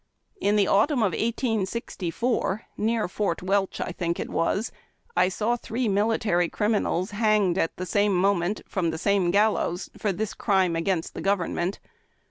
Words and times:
In 0.39 0.55
the 0.55 0.65
autumn 0.65 1.01
of 1.03 1.11
1864— 1.13 2.63
near 2.75 3.07
Fort 3.07 3.43
Welch, 3.43 3.79
I 3.79 3.91
think 3.91 4.19
it 4.19 4.31
was— 4.31 4.71
I 5.15 5.29
saw 5.29 5.55
three 5.55 5.87
mil 5.87 6.07
itary 6.07 6.51
criminals 6.51 7.11
hanged 7.11 7.59
at 7.59 7.77
the 7.77 7.85
same 7.85 8.15
'moment, 8.17 8.61
from 8.67 8.89
the 8.89 8.97
same 8.97 9.29
gallows, 9.29 9.91
for 9.95 10.11
this 10.11 10.33
crime 10.33 10.75
against 10.75 11.13
the 11.13 11.21
government. 11.21 11.77